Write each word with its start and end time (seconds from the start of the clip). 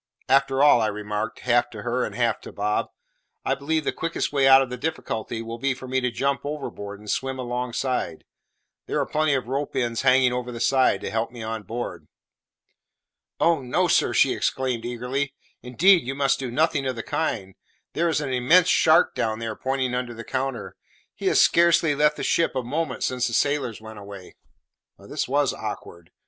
After 0.27 0.63
all," 0.63 0.81
I 0.81 0.87
remarked, 0.87 1.41
half 1.41 1.69
to 1.69 1.83
her 1.83 2.03
and 2.03 2.15
half 2.15 2.41
to 2.41 2.51
Bob, 2.51 2.87
"I 3.45 3.53
believe 3.53 3.83
the 3.83 3.91
quickest 3.91 4.33
way 4.33 4.47
out 4.47 4.63
of 4.63 4.71
the 4.71 4.75
difficulty 4.75 5.43
will 5.43 5.59
be 5.59 5.75
for 5.75 5.87
me 5.87 6.01
to 6.01 6.09
jump 6.09 6.43
overboard 6.43 6.99
and 6.99 7.07
swim 7.07 7.37
alongside; 7.37 8.23
there 8.87 8.99
are 8.99 9.05
plenty 9.05 9.35
of 9.35 9.47
ropes 9.47 9.75
ends 9.75 10.01
hanging 10.01 10.33
over 10.33 10.51
the 10.51 10.59
side 10.59 11.01
to 11.01 11.11
help 11.11 11.29
me 11.29 11.43
on 11.43 11.61
board." 11.61 12.07
"Oh 13.39 13.61
no, 13.61 13.87
sir!" 13.87 14.11
she 14.11 14.33
exclaimed 14.33 14.85
eagerly; 14.85 15.35
"indeed 15.61 16.01
you 16.07 16.15
must 16.15 16.39
do 16.39 16.49
nothing 16.49 16.87
of 16.87 16.95
the 16.95 17.03
kind. 17.03 17.53
There 17.93 18.09
is 18.09 18.21
an 18.21 18.33
immense 18.33 18.69
shark 18.69 19.13
down 19.13 19.37
there," 19.37 19.55
pointing 19.55 19.93
under 19.93 20.15
the 20.15 20.23
counter; 20.23 20.75
"he 21.13 21.27
has 21.27 21.39
scarcely 21.39 21.93
left 21.93 22.17
the 22.17 22.23
ship 22.23 22.55
a 22.55 22.63
moment 22.63 23.03
since 23.03 23.27
the 23.27 23.33
sailors 23.33 23.79
went 23.79 23.99
away." 23.99 24.33
This 24.97 25.27
was 25.27 25.53
awkward. 25.53 26.09